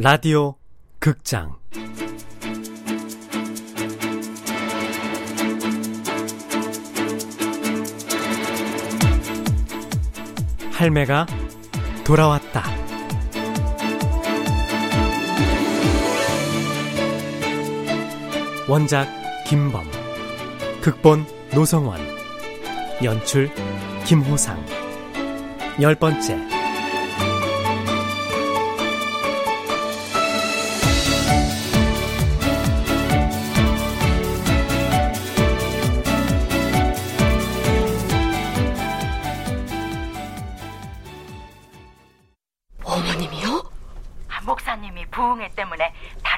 라디오 0.00 0.54
극장 1.00 1.56
할매가 10.70 11.26
돌아왔다. 12.04 12.62
원작 18.68 19.08
김범, 19.48 19.82
극본 20.80 21.26
노성원, 21.52 21.98
연출 23.02 23.50
김호상. 24.06 24.64
열 25.80 25.96
번째. 25.96 26.57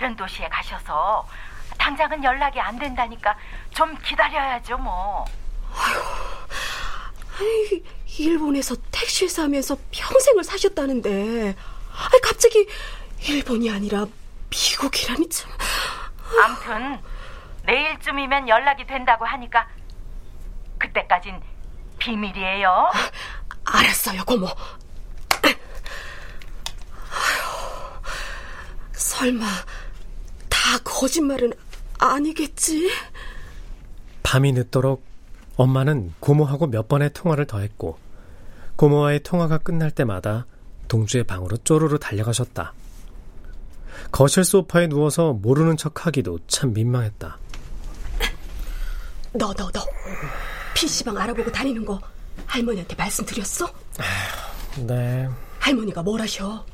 다른 0.00 0.16
도시에 0.16 0.48
가셔서 0.48 1.28
당장은 1.76 2.24
연락이 2.24 2.58
안 2.58 2.78
된다니까 2.78 3.36
좀 3.74 3.94
기다려야죠 3.98 4.78
뭐. 4.78 5.26
아휴, 7.38 7.82
일본에서 8.18 8.76
택시회사 8.90 9.42
하면서 9.42 9.76
평생을 9.90 10.42
사셨다는데 10.42 11.54
아이, 11.92 12.20
갑자기 12.22 12.66
일본이 13.28 13.70
아니라 13.70 14.06
미국이라니 14.48 15.28
참. 15.28 15.50
암튼 16.44 16.98
내일쯤이면 17.64 18.48
연락이 18.48 18.86
된다고 18.86 19.26
하니까 19.26 19.68
그때까진 20.78 21.38
비밀이에요. 21.98 22.90
알았어요, 23.66 24.24
고모. 24.24 24.48
설마 28.94 29.44
다 30.60 30.78
거짓말은 30.84 31.54
아니겠지? 31.98 32.90
밤이 34.22 34.52
늦도록 34.52 35.02
엄마는 35.56 36.12
고모하고 36.20 36.66
몇 36.66 36.86
번의 36.86 37.14
통화를 37.14 37.46
더했고 37.46 37.98
고모와의 38.76 39.22
통화가 39.22 39.58
끝날 39.58 39.90
때마다 39.90 40.46
동주의 40.86 41.24
방으로 41.24 41.56
쪼르르 41.58 41.98
달려가셨다. 41.98 42.74
거실 44.12 44.44
소파에 44.44 44.86
누워서 44.86 45.32
모르는 45.32 45.78
척하기도 45.78 46.40
참 46.46 46.74
민망했다. 46.74 47.38
너, 49.32 49.54
너, 49.54 49.70
너. 49.70 49.80
PC방 50.74 51.16
알아보고 51.16 51.50
다니는 51.50 51.86
거 51.86 51.98
할머니한테 52.46 52.94
말씀드렸어? 52.96 53.66
네. 54.86 55.26
할머니가 55.58 56.02
뭘 56.02 56.20
하셔? 56.20 56.64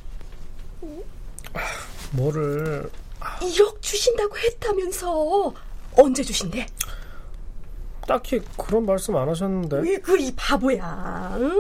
뭐를 2.13 2.91
1억 3.41 3.81
주신다고 3.83 4.37
했다면서. 4.39 5.53
언제 5.97 6.23
주신대? 6.23 6.67
딱히 8.07 8.41
그런 8.57 8.87
말씀 8.87 9.17
안 9.17 9.29
하셨는데. 9.29 9.79
왜 9.81 9.99
그 9.99 10.17
이 10.17 10.33
바보야 10.37 11.35
응? 11.41 11.59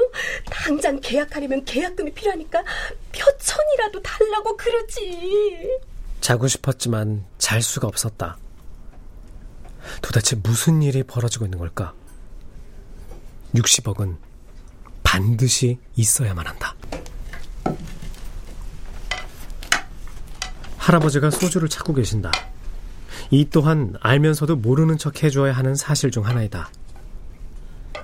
당장 0.48 1.00
계약하려면 1.00 1.64
계약금이 1.64 2.12
필요하니까 2.14 2.62
몇 3.12 3.38
천이라도 3.40 4.00
달라고 4.02 4.56
그러지. 4.56 5.80
자고 6.20 6.46
싶었지만 6.46 7.24
잘 7.38 7.62
수가 7.62 7.88
없었다. 7.88 8.36
도대체 10.02 10.36
무슨 10.36 10.82
일이 10.82 11.02
벌어지고 11.02 11.46
있는 11.46 11.58
걸까? 11.58 11.92
60억은 13.54 14.16
반드시 15.02 15.78
있어야만 15.96 16.46
한다 16.46 16.75
할아버지가 20.86 21.30
소주를 21.30 21.68
찾고 21.68 21.94
계신다. 21.94 22.30
이 23.32 23.48
또한 23.50 23.94
알면서도 24.00 24.54
모르는 24.54 24.98
척 24.98 25.24
해줘야 25.24 25.52
하는 25.52 25.74
사실 25.74 26.12
중 26.12 26.24
하나이다. 26.24 26.70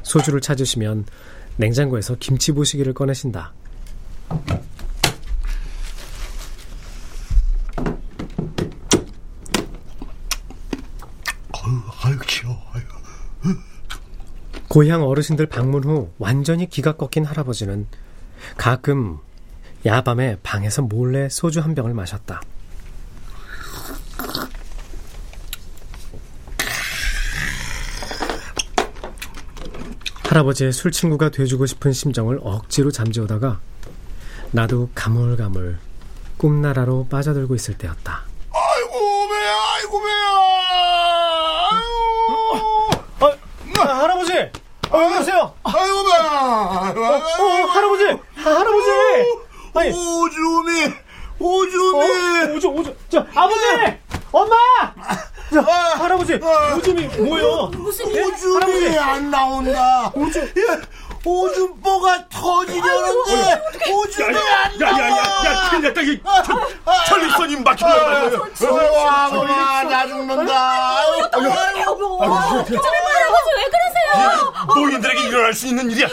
소주를 0.02 0.40
찾으시면 0.40 1.04
냉장고에서 1.58 2.16
김치 2.18 2.50
보시기를 2.50 2.92
꺼내신다. 2.92 3.52
고향 14.66 15.04
어르신들 15.04 15.46
방문 15.46 15.84
후 15.84 16.10
완전히 16.18 16.68
기가 16.68 16.96
꺾인 16.96 17.26
할아버지는 17.26 17.86
가끔 18.56 19.18
야밤에 19.86 20.38
방에서 20.42 20.82
몰래 20.82 21.28
소주 21.28 21.60
한 21.60 21.76
병을 21.76 21.94
마셨다. 21.94 22.40
할아버지의 30.32 30.72
술 30.72 30.90
친구가 30.92 31.28
돼주고 31.28 31.66
싶은 31.66 31.92
심정을 31.92 32.40
억지로 32.42 32.90
잠재우다가 32.90 33.60
나도 34.50 34.88
가물가물 34.94 35.78
꿈나라로 36.38 37.08
빠져들고 37.10 37.54
있을 37.54 37.76
때였다. 37.76 38.24
아이고 38.50 39.28
배야, 39.28 39.54
아이고 39.74 40.02
배야. 40.02 40.16
아이고. 41.70 43.30
아, 43.78 43.82
아, 43.82 43.98
할아버지. 44.04 44.32
어, 44.88 44.96
안녕하세요. 44.96 45.54
아이고 45.64 46.04
배야. 46.04 46.22
어, 46.22 46.92
어, 47.42 47.66
할아버지. 47.66 48.04
아, 48.06 48.50
할아버지. 48.58 48.90
아니. 49.74 49.90
오줌이. 49.90 50.94
오줌이. 51.38 51.98
어? 51.98 52.54
오줌, 52.54 52.78
오줌. 52.78 52.96
저 53.10 53.26
아버지. 53.34 53.64
엄마. 54.32 54.56
자, 55.52 55.60
아, 55.60 55.94
할아버지, 55.98 56.38
아, 56.42 56.74
오줌이 56.76 57.06
뭐예요? 57.08 57.66
무슨 57.76 58.06
오줌이 58.06 58.54
할아버지. 58.54 58.98
안 58.98 59.30
나온다. 59.30 60.10
오줌. 60.14 60.50
오줌보가 61.24 62.28
터지려는데 62.28 63.62
오줌이 63.92 64.36
안 64.38 64.78
나와. 64.78 64.98
야야야야 64.98 65.70
큰일 65.70 65.82
났다 65.84 66.00
이 66.02 66.20
전립선이 67.08 67.56
막혀가지고. 67.60 68.44
아버야 69.08 69.82
나 69.84 70.06
죽는다. 70.08 71.04
여보. 71.82 72.18
할아버지 72.22 72.72
왜 72.72 73.68
그러세요? 73.70 74.52
노인들에게 74.74 75.28
일어날 75.28 75.52
수 75.54 75.66
있는 75.68 75.90
일이야. 75.92 76.08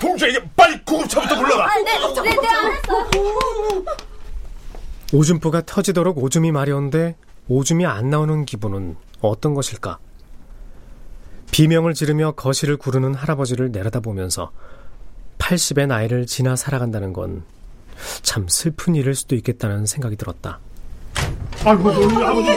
동주에게 0.00 0.42
빨리 0.54 0.84
구급차부터 0.84 1.36
불러라. 1.36 1.74
네, 1.76 1.82
네, 1.82 1.98
네, 2.22 2.48
알았어. 2.48 3.02
오줌보가 5.12 5.62
터지도록 5.62 6.18
오줌이 6.22 6.52
마려운데 6.52 7.16
오줌이 7.50 7.84
안 7.84 8.08
나오는 8.08 8.46
기분은 8.46 8.96
어떤 9.20 9.52
것일까? 9.54 9.98
비명을 11.50 11.92
지르며 11.94 12.32
거실을 12.32 12.76
구르는 12.78 13.12
할아버지를 13.14 13.72
내려다보면서 13.72 14.52
80의 15.38 15.86
나이를 15.88 16.24
지나 16.26 16.56
살아간다는 16.56 17.12
건 17.12 17.44
참 18.22 18.48
슬픈 18.48 18.94
일일 18.94 19.14
수도 19.14 19.34
있겠다는 19.34 19.86
생각이 19.86 20.16
들었다. 20.16 20.58
아이고, 21.64 21.90
아버지, 21.90 22.50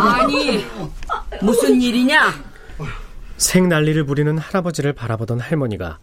아니, 0.00 0.66
무슨 1.42 1.80
일이냐? 1.80 2.32
생난리를 3.36 4.04
부리는 4.04 4.38
할아버지를 4.38 4.92
바라보던 4.92 5.40
할머니가 5.40 5.98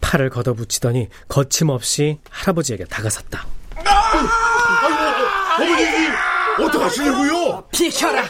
팔을 0.00 0.30
걷어붙이더니 0.30 1.08
거침없이 1.28 2.18
할아버지에게 2.30 2.84
다가섰다. 2.86 3.46
아! 3.84 5.56
어머니, 5.60 5.82
어떡하시려고요? 6.60 7.64
비켜라. 7.72 8.24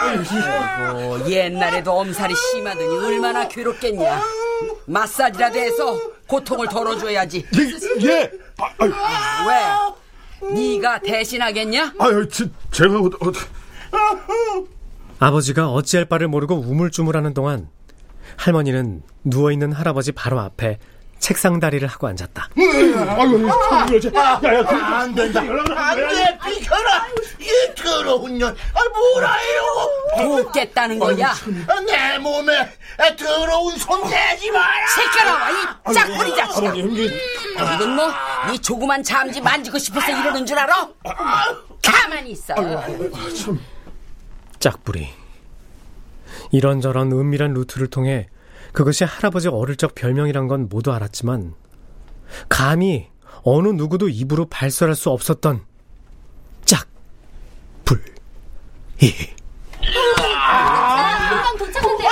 아이고, 0.00 1.30
옛날에도 1.30 1.92
엄살이 1.92 2.34
심하더니 2.34 2.96
얼마나 3.04 3.48
괴롭겠냐. 3.48 4.22
마사지라도 4.86 5.58
해서 5.58 5.98
고통을 6.26 6.68
덜어줘야지. 6.68 7.46
예, 7.56 8.06
예. 8.08 8.30
아, 8.58 8.66
아, 8.78 9.46
왜? 9.46 10.54
네가 10.54 11.00
대신하겠냐? 11.00 11.94
아유, 11.98 12.28
제, 12.28 12.48
제가 12.70 12.98
어, 12.98 13.04
어, 13.06 13.32
아버지가 15.18 15.70
어찌할 15.70 16.04
바를 16.06 16.28
모르고 16.28 16.54
우물쭈물하는 16.56 17.34
동안 17.34 17.68
할머니는 18.36 19.02
누워있는 19.24 19.72
할아버지 19.72 20.12
바로 20.12 20.38
앞에 20.40 20.78
책상 21.18 21.58
다리를 21.60 21.86
하고 21.88 22.06
앉았다. 22.06 22.48
아유, 22.56 23.48
야야, 24.14 24.62
그, 24.64 24.74
안 24.76 25.14
된다. 25.14 25.40
안 25.40 25.96
돼, 25.96 26.38
비켜라. 26.44 27.06
이 27.40 27.74
더러운 27.74 28.38
년. 28.38 28.56
아, 28.74 28.80
뭐라요? 28.88 29.88
돕겠다는 30.16 30.98
거야. 30.98 31.34
내 31.86 32.18
몸에 32.18 32.72
더러운 33.18 33.76
손 33.76 34.02
대지 34.08 34.50
마라. 34.50 34.86
새끼라와 34.88 35.50
이 35.50 35.94
짝불이 35.94 36.36
자식아. 36.36 36.74
이건 36.74 37.96
뭐이 37.96 38.58
조그만 38.60 39.02
잠지 39.02 39.40
만지고 39.40 39.78
싶어서 39.78 40.10
이러는 40.10 40.46
줄 40.46 40.58
알아? 40.58 40.88
가만히 41.82 42.30
있어. 42.30 42.54
짝불이. 44.60 45.08
이런저런 46.52 47.12
은밀한 47.12 47.52
루트를 47.54 47.88
통해 47.88 48.28
그것이 48.72 49.04
할아버지 49.04 49.48
어릴 49.48 49.76
적 49.76 49.94
별명이란 49.94 50.48
건 50.48 50.68
모두 50.68 50.92
알았지만 50.92 51.54
감히 52.48 53.08
어느 53.42 53.68
누구도 53.68 54.08
입으로 54.08 54.46
발설할 54.46 54.94
수 54.94 55.10
없었던 55.10 55.64
짝불 56.64 58.04
이. 59.00 59.12
금방 59.80 61.56
도착한대요. 61.58 62.08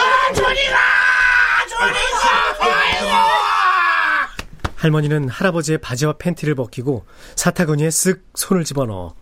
할머니는 4.77 5.29
할아버지의 5.29 5.79
바지와 5.79 6.15
팬티를 6.19 6.55
벗기고 6.55 7.07
사타구니에 7.35 7.89
쓱 7.89 8.23
손을 8.35 8.65
집어넣어 8.65 9.15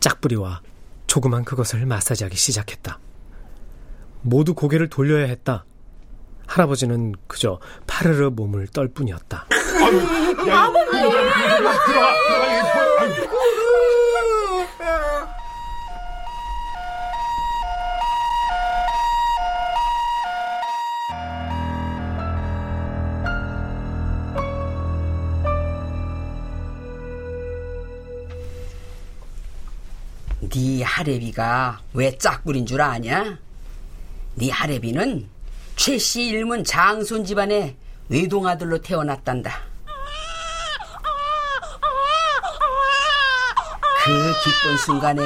짝부리와 0.00 0.60
조그만 1.06 1.44
그것을 1.44 1.86
마사지하기 1.86 2.36
시작했다. 2.36 2.98
모두 4.22 4.54
고개를 4.54 4.88
돌려야 4.90 5.26
했다. 5.26 5.64
할아버지는 6.46 7.14
그저 7.26 7.58
파르르 7.86 8.30
몸을 8.30 8.68
떨 8.68 8.88
뿐이었다. 8.88 9.46
네 30.54 30.82
하레비가 30.84 31.80
왜 31.94 32.16
짝불인 32.16 32.66
줄 32.66 32.80
아냐? 32.80 33.38
네 34.36 34.50
하레비는 34.50 35.28
최씨 35.76 36.24
일문 36.26 36.64
장손 36.64 37.24
집안의 37.24 37.76
외동아들로 38.08 38.80
태어났단다. 38.80 39.62
그 44.04 44.32
기쁜 44.44 44.76
순간에 44.78 45.22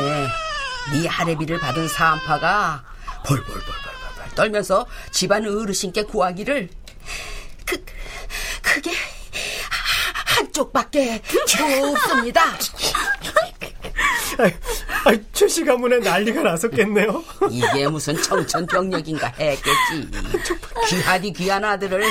네 0.92 1.06
하레비를 1.08 1.58
받은 1.58 1.88
사암파가 1.88 2.84
벌벌벌벌벌 3.24 4.34
떨면서 4.36 4.86
집안 5.10 5.44
어르신께 5.44 6.04
구하기를 6.04 6.70
그 7.66 7.84
그게 8.62 8.92
한쪽밖에 10.26 11.20
없습니다. 11.92 12.42
아, 15.04 15.12
최씨 15.32 15.64
가문에 15.64 15.98
난리가 15.98 16.42
났었겠네요. 16.42 17.22
이게 17.50 17.86
무슨 17.88 18.20
청천벽력인가 18.20 19.28
했겠지. 19.38 20.10
귀하디 20.88 21.32
귀한 21.32 21.64
아들을 21.64 22.02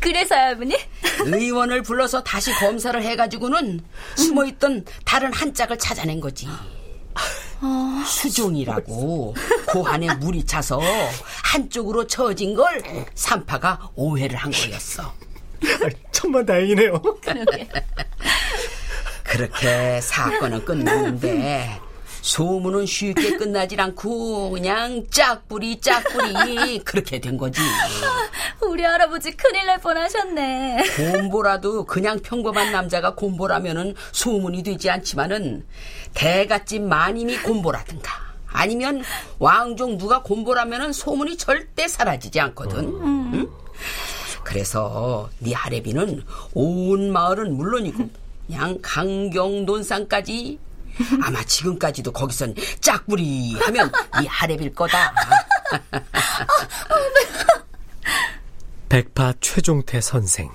그래서요, 0.00 0.40
할머니? 0.40 0.76
의원을 1.24 1.82
불러서 1.82 2.22
다시 2.22 2.52
검사를 2.54 3.00
해가지고는 3.02 3.80
숨어있던 4.16 4.84
다른 5.04 5.32
한 5.32 5.52
짝을 5.52 5.78
찾아낸 5.78 6.20
거지. 6.20 6.48
수종이라고 8.06 9.34
고안에 9.68 10.14
물이 10.14 10.44
차서 10.46 10.80
한쪽으로 11.44 12.06
처진 12.06 12.54
걸 12.54 12.82
산파가 13.14 13.90
오해를 13.94 14.36
한 14.36 14.50
거였어. 14.50 15.02
아, 15.04 15.88
천만 16.10 16.44
다행이네요. 16.44 17.00
그렇게 19.22 20.00
사건은 20.02 20.64
끝났는데 20.64 21.80
소문은 22.22 22.86
쉽게 22.86 23.36
끝나질 23.36 23.80
않고 23.80 24.50
그냥 24.50 25.04
짝불이 25.10 25.80
짝불이 25.80 26.78
그렇게 26.84 27.20
된 27.20 27.36
거지. 27.36 27.60
우리 28.62 28.84
할아버지 28.84 29.32
큰일 29.32 29.66
날 29.66 29.80
뻔하셨네. 29.80 30.84
곰보라도 30.96 31.84
그냥 31.84 32.20
평범한 32.20 32.70
남자가 32.72 33.14
곰보라면은 33.14 33.94
소문이 34.12 34.62
되지 34.62 34.88
않지만은 34.88 35.66
대갓집 36.14 36.82
마님이 36.82 37.38
곰보라든가 37.38 38.12
아니면 38.46 39.02
왕종 39.40 39.98
누가 39.98 40.22
곰보라면은 40.22 40.92
소문이 40.92 41.36
절대 41.36 41.88
사라지지 41.88 42.38
않거든. 42.38 42.78
응? 43.34 43.48
그래서 44.44 45.28
네 45.38 45.52
하레비는 45.54 46.22
온 46.54 47.12
마을은 47.12 47.56
물론이고 47.56 48.08
그냥 48.46 48.78
강경 48.80 49.64
논산까지 49.64 50.58
아마 51.22 51.42
지금까지도 51.44 52.12
거기선 52.12 52.54
짝불이 52.80 53.54
하면 53.54 53.90
이 54.22 54.26
하레비일 54.26 54.74
거다. 54.74 55.12
백파 58.88 59.34
최종태 59.40 60.00
선생. 60.00 60.50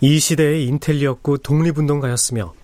이 0.00 0.18
시대의 0.18 0.66
인텔리였고 0.66 1.38
독립운동가였으며 1.38 2.54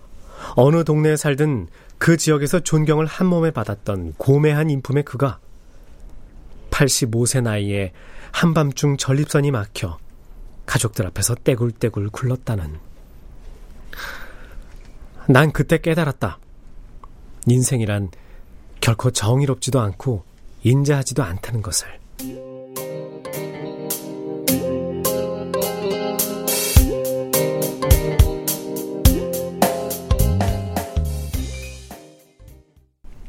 어느 0.55 0.83
동네에 0.83 1.15
살든 1.15 1.67
그 1.97 2.17
지역에서 2.17 2.59
존경을 2.59 3.05
한 3.05 3.27
몸에 3.27 3.51
받았던 3.51 4.13
고매한 4.17 4.69
인품의 4.69 5.03
그가 5.03 5.39
85세 6.71 7.41
나이에 7.41 7.93
한밤중 8.31 8.97
전립선이 8.97 9.51
막혀 9.51 9.97
가족들 10.65 11.05
앞에서 11.07 11.35
떼굴떼굴 11.35 12.09
굴렀다는 12.09 12.79
난 15.27 15.51
그때 15.51 15.77
깨달았다. 15.77 16.37
인생이란 17.47 18.09
결코 18.81 19.11
정의롭지도 19.11 19.79
않고 19.79 20.23
인자하지도 20.63 21.23
않다는 21.23 21.61
것을. 21.61 21.87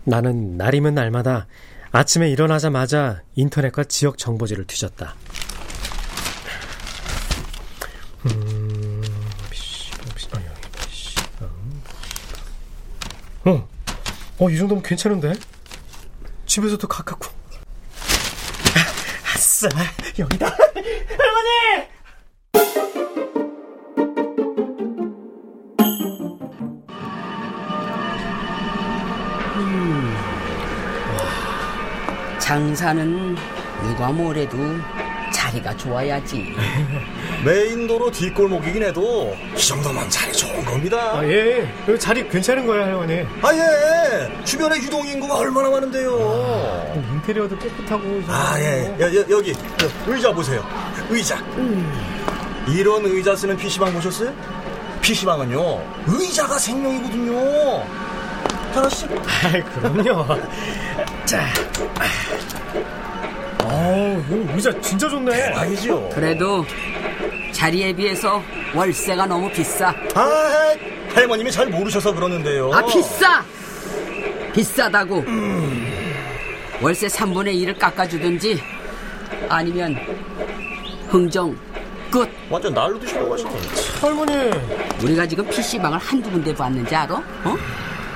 나는 0.07 0.57
날이면 0.59 0.95
날마다 0.95 1.47
아침에 1.91 2.29
일어나자마자 2.29 3.23
인터넷과 3.37 3.85
지역 3.85 4.19
정보지를 4.19 4.67
뒤졌다. 4.67 5.15
어, 14.39 14.51
이 14.51 14.59
정도면 14.59 14.83
괜찮은데? 14.83 15.35
집에서도 16.47 16.87
가깝고. 16.89 17.29
아싸, 19.35 19.69
여기다. 20.19 20.47
할머니! 20.47 21.89
장사는 32.39 33.37
누가 33.83 34.11
뭐래도 34.13 34.59
자리가 35.55 35.77
좋아야지. 35.77 36.55
메인도로 37.45 38.11
뒷골목이긴 38.11 38.83
해도 38.83 39.37
이 39.57 39.61
정도면 39.61 40.09
자리 40.11 40.33
좋은 40.33 40.65
겁니다. 40.65 41.19
아, 41.19 41.25
예. 41.25 41.71
여기 41.87 41.99
자리 41.99 42.29
괜찮은 42.29 42.67
거예요, 42.67 42.85
할머니. 42.85 43.27
아, 43.43 43.53
예. 43.55 44.45
주변에 44.45 44.77
유동인구가 44.79 45.37
얼마나 45.37 45.71
많은데요. 45.71 46.95
인테리어도 47.13 47.59
깨끗하고. 47.59 48.23
아, 48.29 48.57
예. 48.59 48.97
여, 49.01 49.15
여, 49.15 49.25
여기, 49.31 49.53
저, 49.77 49.89
의자 50.07 50.33
보세요. 50.33 50.65
의자. 51.09 51.39
이런 52.69 53.05
의자 53.05 53.37
쓰는 53.37 53.57
PC방 53.57 53.93
보셨어요? 53.93 54.33
PC방은요, 55.03 55.83
의자가 56.07 56.59
생명이거든요. 56.59 57.85
하나씩. 58.73 59.11
아, 59.13 59.81
그럼요. 59.81 60.27
자. 61.27 61.47
어우, 63.79 64.23
이거 64.31 64.53
의자 64.55 64.81
진짜 64.81 65.09
좋네. 65.09 65.53
아니죠. 65.55 66.09
그래도 66.15 66.65
자리에 67.53 67.93
비해서 67.93 68.41
월세가 68.73 69.27
너무 69.27 69.51
비싸. 69.51 69.89
아, 70.15 70.75
할머님이 71.13 71.51
잘 71.51 71.67
모르셔서 71.67 72.13
그러는데요. 72.15 72.71
아 72.73 72.85
비싸. 72.87 73.45
비싸다고. 74.53 75.25
월세 76.81 77.07
3분의 77.09 77.55
1을 77.65 77.79
깎아주든지 77.79 78.63
아니면 79.49 79.97
흥정 81.09 81.57
끝. 82.11 82.29
완전 82.49 82.73
날로 82.73 82.99
드시려고 83.01 83.35
하시네. 83.35 83.51
할머니. 84.01 84.51
우리가 85.03 85.27
지금 85.27 85.49
PC방을 85.49 85.99
한두 85.99 86.31
군데 86.31 86.55
봤는지 86.55 86.95
알아? 86.95 87.15
어? 87.17 87.57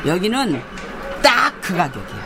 여기는 0.07 0.63
딱 1.23 1.49
그 1.61 1.77
가격이야. 1.77 2.18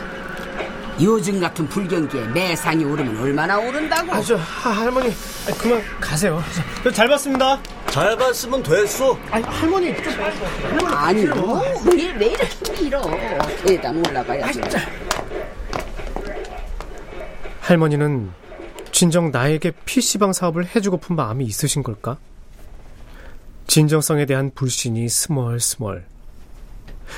요즘 1.01 1.41
같은 1.41 1.67
불경기에 1.69 2.27
매상이 2.29 2.85
오르면 2.85 3.19
얼마나 3.19 3.59
오른다고? 3.59 4.13
아, 4.13 4.21
저 4.21 4.37
하, 4.37 4.71
할머니 4.71 5.09
아, 5.09 5.53
그만 5.59 5.83
가세요. 6.01 6.43
저, 6.85 6.91
잘 6.91 7.09
봤습니다. 7.09 7.61
잘 7.89 8.17
봤으면 8.17 8.63
됐어. 8.63 9.19
아니 9.31 9.45
할머니 9.45 9.95
좀 10.03 10.87
아니, 10.87 11.27
뭐, 11.27 11.61
왜, 11.85 12.13
왜 12.17 12.27
이렇게 12.27 12.75
길어? 12.75 13.03
계단 13.67 14.05
올라가야지. 14.07 14.61
할머니는 17.61 18.31
진정 18.93 19.31
나에게 19.31 19.73
PC방 19.85 20.33
사업을 20.33 20.67
해주고픈 20.75 21.17
마음이 21.17 21.45
있으신 21.45 21.83
걸까? 21.83 22.19
진정성에 23.67 24.27
대한 24.27 24.51
불신이 24.55 25.09
스멀스멀. 25.09 26.05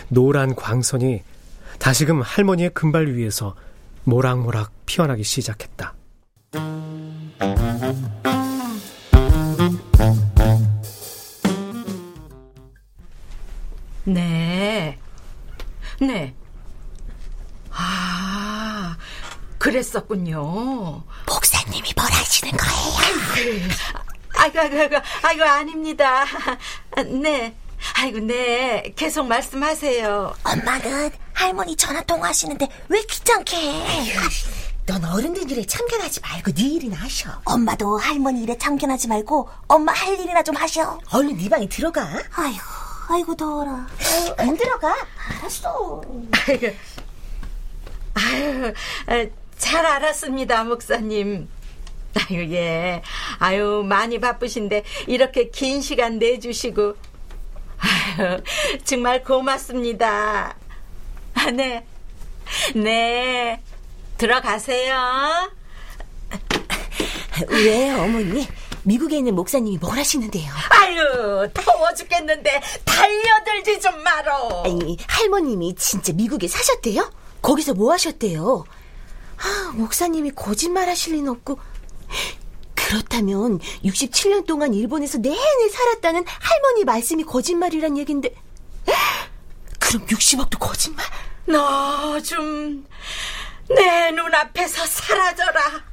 노란 0.08 0.54
광선이 0.54 1.22
다시금 1.78 2.22
할머니의 2.22 2.70
금발 2.70 3.14
위에서 3.14 3.54
모락모락 4.04 4.72
피어나기 4.86 5.22
시작했다. 5.24 5.94
네. 14.04 14.98
네. 16.00 16.34
아, 17.70 18.96
그랬었군요. 19.58 21.02
목사님이 21.26 21.92
뭘 21.96 22.10
하시는 22.12 22.52
거예요? 22.56 22.74
아이고, 24.36 24.58
아이고, 24.60 24.76
아이고, 24.78 24.96
아이고, 25.22 25.44
아닙니다. 25.44 26.24
네. 27.22 27.56
아이고, 27.96 28.18
네. 28.20 28.92
계속 28.94 29.26
말씀하세요. 29.26 30.34
엄마는 30.44 31.10
할머니 31.34 31.76
전화 31.76 32.00
통화하시는데 32.02 32.66
왜 32.88 33.02
귀찮게 33.02 33.56
해? 33.56 34.12
넌 34.86 35.04
어른들 35.04 35.50
일에 35.50 35.64
참견하지 35.66 36.20
말고 36.20 36.52
네 36.52 36.62
일이나 36.62 36.96
하셔. 36.96 37.30
엄마도 37.44 37.98
할머니 37.98 38.42
일에 38.42 38.56
참견하지 38.56 39.08
말고 39.08 39.48
엄마 39.66 39.92
할 39.92 40.18
일이나 40.18 40.42
좀 40.42 40.56
하셔. 40.56 40.98
얼른 41.10 41.36
네 41.36 41.48
방에 41.48 41.68
들어가. 41.68 42.02
아이고, 42.34 42.60
아이고 43.08 43.36
더워라. 43.36 43.86
안 44.38 44.56
들어가. 44.56 44.94
알았어. 45.40 46.02
아이고, 46.46 46.66
아유, 48.14 49.30
잘 49.58 49.84
알았습니다, 49.86 50.64
목사님. 50.64 51.48
아유, 52.16 52.52
예. 52.52 53.02
아유, 53.38 53.82
많이 53.84 54.20
바쁘신데, 54.20 54.84
이렇게 55.08 55.50
긴 55.50 55.80
시간 55.80 56.18
내주시고. 56.18 56.94
아유, 57.78 58.42
정말 58.84 59.24
고맙습니다. 59.24 60.54
아, 61.44 61.50
네. 61.50 61.84
네. 62.74 63.60
들어가세요. 64.16 65.50
왜 67.48 67.90
어머니? 67.90 68.48
미국에 68.84 69.18
있는 69.18 69.34
목사님이 69.34 69.76
뭘 69.78 69.98
하시는데요? 69.98 70.50
아유, 70.70 71.48
더워 71.52 71.92
죽겠는데, 71.94 72.62
달려들지 72.84 73.80
좀 73.80 74.02
말어. 74.02 74.62
아니, 74.64 74.96
할머님이 75.06 75.74
진짜 75.74 76.12
미국에 76.14 76.48
사셨대요? 76.48 77.10
거기서 77.42 77.74
뭐 77.74 77.92
하셨대요? 77.92 78.64
아, 79.36 79.72
목사님이 79.74 80.30
거짓말 80.30 80.88
하실 80.88 81.14
리는 81.14 81.30
없고. 81.30 81.58
그렇다면 82.74 83.58
67년 83.84 84.46
동안 84.46 84.72
일본에서 84.72 85.18
내내 85.18 85.68
살았다는 85.70 86.24
할머니 86.26 86.84
말씀이 86.84 87.24
거짓말이란 87.24 87.98
얘긴데. 87.98 88.34
그럼 89.78 90.06
60억도 90.06 90.58
거짓말? 90.58 91.04
너 91.46 92.20
좀, 92.20 92.86
내 93.68 94.10
눈앞에서 94.10 94.86
사라져라. 94.86 95.84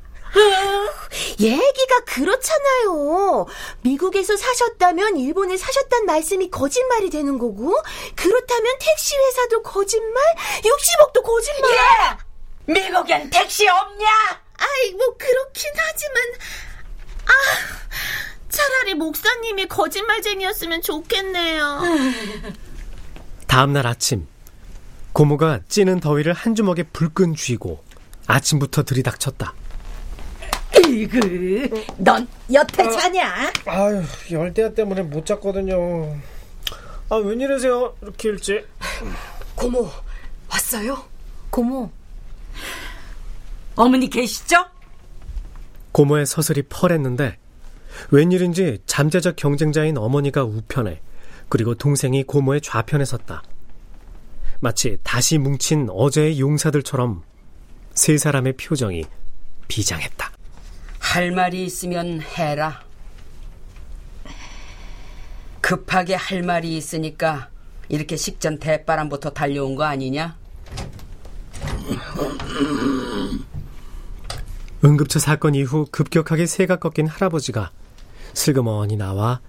얘기가 1.40 2.00
그렇잖아요. 2.06 3.48
미국에서 3.82 4.38
사셨다면 4.38 5.18
일본에 5.18 5.58
사셨단 5.58 6.06
말씀이 6.06 6.50
거짓말이 6.50 7.10
되는 7.10 7.38
거고, 7.38 7.76
그렇다면 8.16 8.76
택시 8.80 9.16
회사도 9.18 9.62
거짓말, 9.62 10.24
60억도 10.64 11.24
거짓말. 11.24 11.72
예! 11.74 12.32
미국엔 12.74 13.30
택시 13.30 13.68
없냐? 13.68 14.08
아이, 14.58 14.92
뭐 14.94 15.18
그렇긴 15.18 15.72
하지만 15.76 16.24
아, 17.26 17.32
차라리 18.50 18.94
목사님이 18.94 19.68
거짓말쟁이였으면 19.68 20.82
좋겠네요. 20.82 21.82
다음 23.48 23.74
날 23.74 23.88
아침 23.88 24.28
고모가 25.14 25.62
찌는 25.68 26.00
더위를 26.00 26.34
한 26.34 26.56
주먹에 26.56 26.84
불끈 26.84 27.36
쥐고 27.36 27.84
아침부터 28.28 28.84
들이닥쳤다. 28.84 29.54
이그, 30.88 31.86
넌 31.98 32.28
여태 32.52 32.90
자냐? 32.90 33.52
아유, 33.66 34.02
열대야 34.32 34.74
때문에 34.74 35.04
못 35.04 35.26
잤거든요. 35.26 36.18
아, 37.10 37.16
웬일이세요? 37.16 37.96
이렇게 38.02 38.30
일찍? 38.30 38.68
고모, 39.56 39.90
왔어요? 40.50 41.04
고모. 41.50 41.92
어머니 43.76 44.10
계시죠? 44.10 44.66
고모의 45.92 46.26
서슬이 46.26 46.64
펄했는데 46.64 47.38
웬일인지 48.12 48.80
잠재적 48.86 49.36
경쟁자인 49.36 49.98
어머니가 49.98 50.44
우편에 50.46 51.02
그리고 51.50 51.76
동생이 51.76 52.24
고모의 52.24 52.62
좌편에 52.62 53.04
섰다. 53.04 53.44
마치 54.64 55.00
다시 55.02 55.40
뭉친 55.40 55.88
어제의 55.90 56.40
용사들처럼 56.40 57.24
세 57.96 58.16
사람의 58.18 58.58
표정이 58.58 59.06
비장했다. 59.68 60.32
할 61.00 61.32
말이 61.32 61.66
있으면 61.66 62.22
해라. 62.22 62.84
급하게 65.62 66.14
할 66.14 66.44
말이 66.44 66.78
있으니까 66.78 67.50
이렇게 67.90 68.16
식전 68.16 68.60
대바람부터 68.60 69.32
달려온 69.32 69.76
거 69.76 69.84
아니냐? 69.84 70.38
응급처 74.86 75.18
사건 75.18 75.56
이후 75.56 75.88
급격하게 75.92 76.46
새가 76.46 76.76
꺾인 76.76 77.08
할아버지가 77.08 77.72
슬그머니 78.34 78.96
나와 78.96 79.42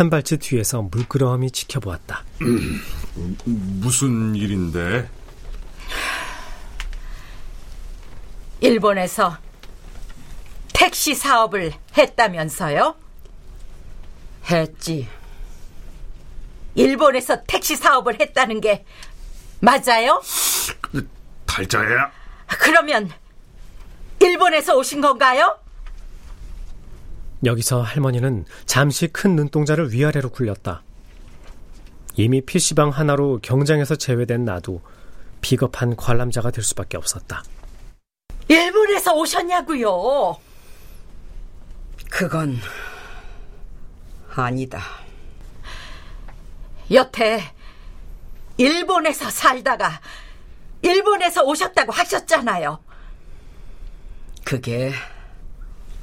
한 0.00 0.08
발치 0.08 0.38
뒤에서 0.38 0.80
물끄러미 0.80 1.50
지켜보았다. 1.50 2.24
무슨 3.44 4.34
일인데? 4.34 5.10
일본에서 8.60 9.36
택시 10.72 11.14
사업을 11.14 11.74
했다면서요? 11.98 12.96
했지. 14.50 15.06
일본에서 16.76 17.44
택시 17.44 17.76
사업을 17.76 18.20
했다는 18.22 18.62
게 18.62 18.86
맞아요? 19.60 20.22
달자야. 21.44 22.10
그러면 22.58 23.10
일본에서 24.18 24.78
오신 24.78 25.02
건가요? 25.02 25.59
여기서 27.44 27.82
할머니는 27.82 28.44
잠시 28.66 29.08
큰 29.08 29.36
눈동자를 29.36 29.92
위아래로 29.92 30.30
굴렸다. 30.30 30.82
이미 32.16 32.40
PC방 32.40 32.90
하나로 32.90 33.38
경장에서 33.42 33.96
제외된 33.96 34.44
나도 34.44 34.82
비겁한 35.40 35.96
관람자가 35.96 36.50
될 36.50 36.62
수밖에 36.62 36.96
없었다. 36.96 37.42
일본에서 38.48 39.14
오셨냐고요? 39.14 40.36
그건 42.10 42.58
아니다. 44.34 44.82
여태 46.90 47.40
일본에서 48.56 49.30
살다가 49.30 50.00
일본에서 50.82 51.42
오셨다고 51.44 51.92
하셨잖아요. 51.92 52.82
그게 54.44 54.92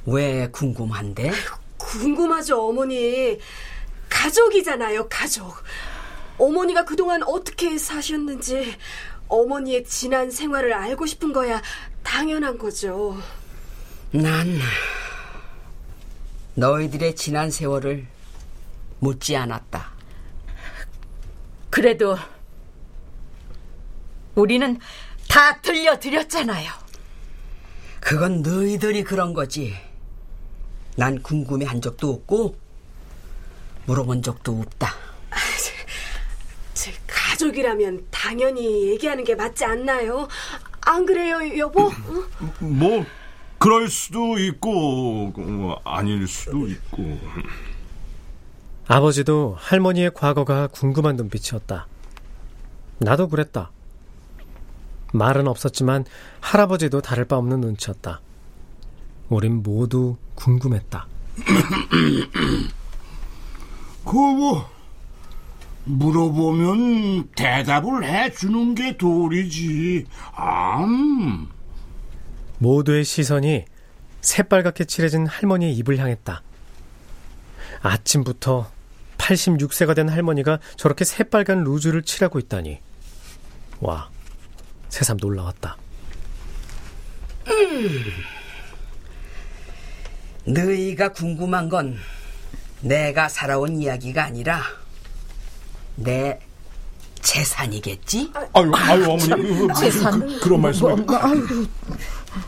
왜 0.06 0.48
궁금한데? 0.50 1.30
궁금하죠, 1.76 2.68
어머니. 2.68 3.38
가족이잖아요, 4.08 5.08
가족. 5.08 5.54
어머니가 6.38 6.84
그동안 6.84 7.22
어떻게 7.24 7.76
사셨는지, 7.78 8.76
어머니의 9.28 9.84
지난 9.84 10.30
생활을 10.30 10.72
알고 10.72 11.06
싶은 11.06 11.32
거야 11.32 11.60
당연한 12.02 12.56
거죠. 12.58 13.16
난 14.10 14.58
너희들의 16.54 17.14
지난 17.14 17.50
세월을 17.50 18.06
묻지 19.00 19.36
않았다. 19.36 19.92
그래도 21.70 22.16
우리는 24.34 24.78
다 25.28 25.60
들려드렸잖아요. 25.60 26.70
그건 28.00 28.42
너희들이 28.42 29.04
그런 29.04 29.34
거지. 29.34 29.76
난 30.98 31.22
궁금해 31.22 31.64
한 31.64 31.80
적도 31.80 32.10
없고 32.12 32.56
물어본 33.86 34.20
적도 34.20 34.58
없다. 34.60 34.92
제 36.74 36.92
가족이라면 37.06 38.08
당연히 38.10 38.88
얘기하는 38.88 39.22
게 39.22 39.36
맞지 39.36 39.64
않나요? 39.64 40.26
안 40.80 41.06
그래요, 41.06 41.38
여보? 41.56 41.92
뭐 42.58 43.06
그럴 43.60 43.88
수도 43.88 44.38
있고 44.38 45.32
어, 45.36 45.80
아닐 45.84 46.26
수도 46.26 46.66
있고. 46.66 47.16
아버지도 48.88 49.54
할머니의 49.56 50.10
과거가 50.14 50.66
궁금한 50.66 51.14
눈빛이었다. 51.14 51.86
나도 52.98 53.28
그랬다. 53.28 53.70
말은 55.12 55.46
없었지만 55.46 56.06
할아버지도 56.40 57.02
다를 57.02 57.24
바 57.24 57.36
없는 57.36 57.60
눈치였다. 57.60 58.20
우린 59.28 59.62
모두 59.62 60.16
궁금했다. 60.34 61.06
그뭐 64.04 64.68
물어보면 65.84 67.28
대답을 67.34 68.04
해주는 68.04 68.74
게 68.74 68.96
도리지. 68.96 70.06
암. 70.34 71.48
모두의 72.58 73.04
시선이 73.04 73.64
새빨갛게 74.20 74.84
칠해진 74.84 75.26
할머니의 75.26 75.74
입을 75.76 75.98
향했다. 75.98 76.42
아침부터 77.80 78.70
86세가 79.18 79.94
된 79.94 80.08
할머니가 80.08 80.58
저렇게 80.76 81.04
새빨간 81.04 81.64
루즈를 81.64 82.02
칠하고 82.02 82.38
있다니. 82.38 82.80
와, 83.80 84.10
새삼 84.88 85.18
놀라웠다. 85.20 85.76
음. 87.46 88.04
너희가 90.48 91.10
궁금한 91.10 91.68
건 91.68 91.96
내가 92.80 93.28
살아온 93.28 93.80
이야기가 93.80 94.24
아니라 94.24 94.62
내 95.96 96.38
재산이겠지? 97.20 98.32
아유, 98.34 98.72
아유 98.74 99.04
어머니 99.04 99.28
그, 99.28 99.66
그, 99.66 99.74
재산 99.74 100.20
그, 100.20 100.40
그, 100.40 100.48
런 100.48 100.62
말씀을. 100.62 100.96
뭐, 100.96 101.18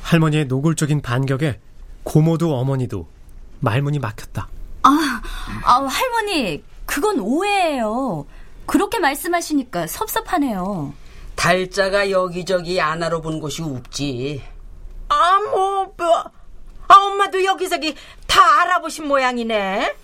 할머니의 0.02 0.46
노골적인 0.46 1.02
반격에 1.02 1.58
고모도 2.04 2.54
어머니도 2.56 3.08
말문이 3.60 3.98
막혔다. 3.98 4.48
아, 4.82 5.22
아 5.64 5.86
할머니 5.86 6.62
그건 6.86 7.18
오해예요. 7.20 8.26
그렇게 8.66 8.98
말씀하시니까 8.98 9.86
섭섭하네요. 9.88 10.94
달자가 11.34 12.10
여기저기 12.10 12.80
안 12.80 13.02
알아본 13.02 13.40
곳이 13.40 13.62
없지. 13.62 14.42
아, 15.08 15.40
뭐, 15.50 15.92
뭐, 15.96 16.24
아, 17.20 17.24
엄마도 17.24 17.44
여기저기 17.44 17.94
다 18.26 18.62
알아보신 18.62 19.06
모양이네. 19.06 19.94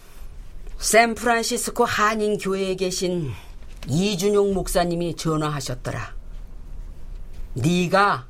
샌프란시스코 0.78 1.86
한인교회에 1.86 2.74
계신 2.74 3.32
이준용 3.88 4.52
목사님이 4.52 5.16
전화하셨더라. 5.16 6.14
네가 7.54 8.26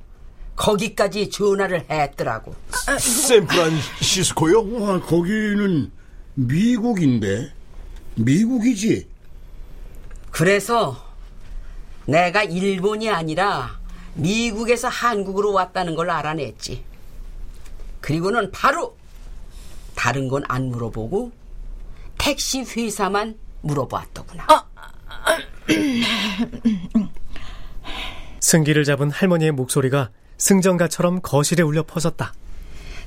거기까지 0.54 1.30
전화를 1.30 1.86
했더라고. 1.90 2.54
샌프란시스코요? 2.98 4.80
와, 4.80 5.00
거기는 5.00 5.90
미국인데. 6.34 7.52
미국이지. 8.14 9.08
그래서 10.30 11.04
내가 12.06 12.44
일본이 12.44 13.10
아니라 13.10 13.80
미국에서 14.14 14.88
한국으로 14.88 15.52
왔다는 15.52 15.96
걸 15.96 16.08
알아냈지. 16.10 16.84
그리고는 18.10 18.52
바로 18.52 18.96
다른 19.96 20.28
건 20.28 20.44
안 20.46 20.68
물어보고 20.68 21.32
택시 22.18 22.60
회사만 22.60 23.36
물어봤더구나. 23.62 24.46
아, 24.48 24.64
승기를 28.38 28.84
잡은 28.84 29.10
할머니의 29.10 29.50
목소리가 29.50 30.10
승전가처럼 30.38 31.20
거실에 31.20 31.64
울려 31.64 31.82
퍼졌다. 31.82 32.32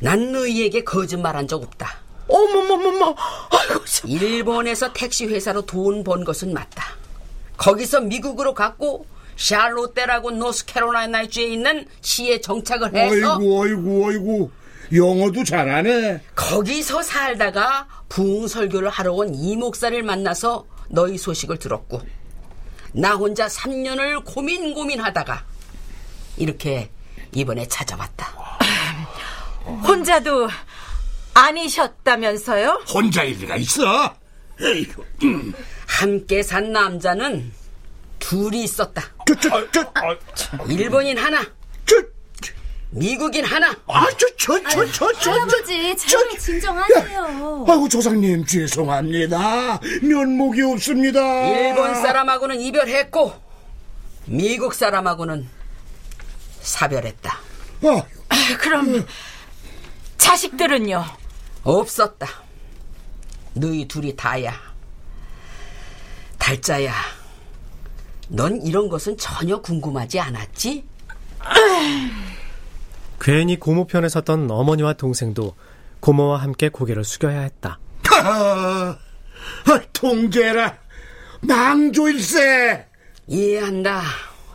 난 0.01 0.33
너희에게 0.33 0.83
거짓말한 0.83 1.47
적 1.47 1.63
없다. 1.63 1.99
어머머머머, 2.27 3.15
아이고. 3.51 3.83
일본에서 4.05 4.91
택시 4.91 5.27
회사로 5.27 5.65
돈 5.65 6.03
번 6.03 6.25
것은 6.25 6.53
맞다. 6.53 6.83
거기서 7.55 8.01
미국으로 8.01 8.53
갔고 8.53 9.05
샬롯테라고 9.37 10.31
노스캐롤라이나주에 10.31 11.45
있는 11.45 11.85
시에 12.01 12.41
정착을 12.41 12.93
해서 12.93 13.35
아이고 13.37 13.63
아이고 13.63 14.07
아이고 14.09 14.51
영어도 14.93 15.43
잘하네. 15.43 16.21
거기서 16.35 17.01
살다가 17.03 17.87
부흥 18.09 18.47
설교를 18.47 18.89
하러 18.89 19.13
온 19.13 19.33
이 19.33 19.55
목사를 19.55 20.01
만나서 20.03 20.65
너희 20.89 21.17
소식을 21.17 21.59
들었고 21.59 22.01
나 22.93 23.13
혼자 23.13 23.47
3년을 23.47 24.23
고민 24.25 24.73
고민하다가 24.73 25.45
이렇게 26.37 26.89
이번에 27.33 27.67
찾아왔다. 27.67 28.27
혼자도 29.87 30.49
아니셨다면서요? 31.35 32.85
혼자일 32.91 33.37
리가 33.39 33.55
있어. 33.57 34.15
에이구. 34.61 35.05
음. 35.23 35.53
함께 35.87 36.41
산 36.41 36.71
남자는 36.71 37.51
둘이 38.17 38.63
있었다. 38.63 39.03
저, 39.27 39.71
저, 39.71 39.93
저, 40.33 40.57
일본인 40.67 41.17
하나. 41.17 41.45
저, 42.91 42.99
미국인 42.99 43.45
하나. 43.45 43.71
아, 43.87 44.07
저, 44.17 44.27
저, 44.37 44.61
저, 44.63 44.85
저, 44.91 45.13
저, 45.13 45.31
할아버지, 45.31 45.95
제발 45.95 46.37
진정하세요. 46.37 47.65
아이고, 47.67 47.87
조상님, 47.89 48.45
죄송합니다. 48.45 49.79
면목이 50.01 50.61
없습니다. 50.63 51.19
일본 51.49 51.95
사람하고는 51.95 52.59
이별했고, 52.59 53.33
미국 54.25 54.73
사람하고는 54.73 55.47
사별했다. 56.61 57.37
아, 57.83 58.57
그럼, 58.59 59.05
자식들은요? 60.17 61.03
없었다. 61.63 62.27
너희 63.53 63.87
둘이 63.87 64.15
다야. 64.15 64.53
달자야, 66.37 66.93
넌 68.29 68.61
이런 68.65 68.89
것은 68.89 69.17
전혀 69.17 69.61
궁금하지 69.61 70.19
않았지? 70.19 70.83
괜히 73.19 73.57
고모 73.59 73.85
편에 73.85 74.07
섰던 74.09 74.49
어머니와 74.49 74.93
동생도 74.93 75.55
고모와 75.99 76.37
함께 76.37 76.69
고개를 76.69 77.03
숙여야 77.03 77.41
했다. 77.41 77.79
아, 78.23 78.97
통제라, 79.93 80.77
망조일세. 81.41 82.85
이해한다. 83.27 84.01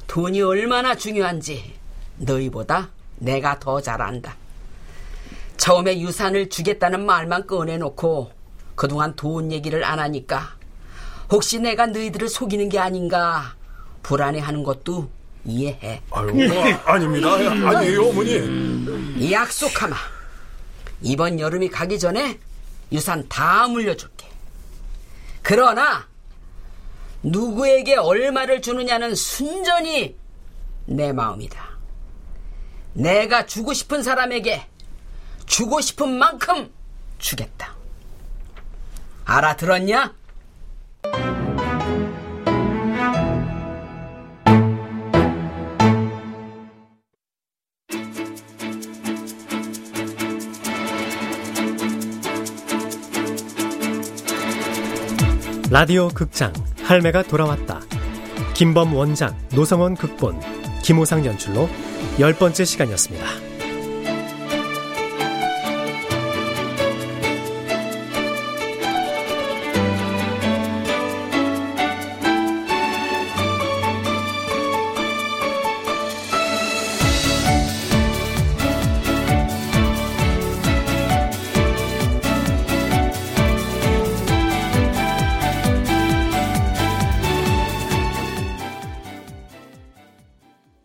돈이 0.07 0.40
얼마나 0.42 0.94
중요한지 0.94 1.74
너희보다 2.18 2.90
내가 3.18 3.59
더 3.59 3.81
잘 3.81 4.00
안다. 4.03 4.37
처음에 5.57 6.00
유산을 6.00 6.48
주겠다는 6.48 7.07
말만 7.07 7.46
꺼내놓고 7.46 8.33
그동안 8.74 9.14
돈 9.14 9.53
얘기를 9.53 9.85
안 9.85 9.98
하니까 10.00 10.57
혹시 11.31 11.61
내가 11.61 11.87
너희들을 11.87 12.29
속이는 12.29 12.68
게 12.68 12.79
아닌가 12.79 13.55
불안해하는 14.03 14.62
것도 14.64 15.09
이해해. 15.45 16.03
아유, 16.11 16.29
아닙니다. 16.85 17.33
아니에요, 17.33 18.09
어머니. 18.09 19.31
약속하마. 19.33 19.97
이번 21.03 21.39
여름이 21.39 21.69
가기 21.69 21.99
전에 21.99 22.39
유산 22.93 23.29
다 23.29 23.69
물려줄게. 23.69 24.27
그러나 25.43 26.07
누구에게 27.23 27.97
얼마를 27.97 28.63
주느냐는 28.63 29.15
순전히 29.15 30.17
내 30.87 31.13
마음이다. 31.13 31.75
내가 32.95 33.47
주고 33.47 33.73
싶은 33.73 34.03
사람에게 34.03 34.67
주고 35.47 35.81
싶은 35.81 36.17
만큼 36.17 36.73
주겠다. 37.19 37.75
알아들었냐? 39.25 40.15
라디오 55.70 56.09
극장 56.09 56.53
할매가 56.83 57.22
돌아왔다. 57.22 57.81
김범 58.53 58.94
원작, 58.94 59.35
노성원 59.55 59.96
극본, 59.96 60.38
김호상 60.83 61.24
연출로 61.24 61.68
열 62.20 62.35
번째 62.35 62.64
시간이었습니다. 62.64 63.54